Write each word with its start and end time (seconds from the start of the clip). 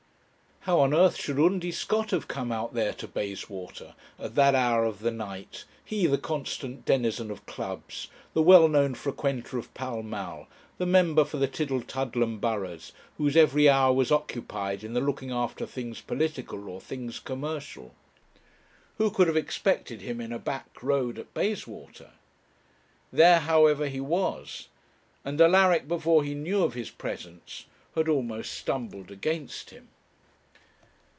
How 0.65 0.79
on 0.81 0.93
earth 0.93 1.15
should 1.17 1.39
Undy 1.39 1.71
Scott 1.71 2.11
have 2.11 2.27
come 2.27 2.51
out 2.51 2.75
there 2.75 2.93
to 2.93 3.07
Bayswater, 3.07 3.95
at 4.19 4.35
that 4.35 4.53
hour 4.53 4.85
of 4.85 4.99
the 4.99 5.09
night, 5.09 5.65
he, 5.83 6.05
the 6.05 6.19
constant 6.19 6.85
denizen 6.85 7.31
of 7.31 7.47
clubs, 7.47 8.09
the 8.35 8.43
well 8.43 8.67
known 8.67 8.93
frequenter 8.93 9.57
of 9.57 9.73
Pall 9.73 10.03
Mall, 10.03 10.45
the 10.77 10.85
member 10.85 11.25
for 11.25 11.37
the 11.37 11.47
Tillietudlem 11.47 12.39
burghs, 12.39 12.91
whose 13.17 13.35
every 13.35 13.67
hour 13.67 13.91
was 13.91 14.11
occupied 14.11 14.83
in 14.83 14.93
the 14.93 15.01
looking 15.01 15.31
after 15.31 15.65
things 15.65 15.99
political, 15.99 16.69
or 16.69 16.79
things 16.79 17.17
commercial? 17.17 17.95
Who 18.99 19.09
could 19.09 19.25
have 19.25 19.35
expected 19.35 20.01
him 20.01 20.21
in 20.21 20.31
a 20.31 20.37
back 20.37 20.83
road 20.83 21.17
at 21.17 21.33
Bayswater? 21.33 22.11
There, 23.11 23.39
however, 23.39 23.87
he 23.87 23.99
was, 23.99 24.67
and 25.25 25.41
Alaric, 25.41 25.87
before 25.87 26.23
he 26.23 26.35
knew 26.35 26.63
of 26.63 26.75
his 26.75 26.91
presence, 26.91 27.65
had 27.95 28.07
almost 28.07 28.53
stumbled 28.53 29.09
against 29.09 29.71
him. 29.71 29.87